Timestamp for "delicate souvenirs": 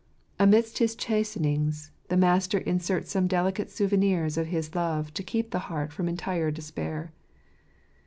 3.27-4.35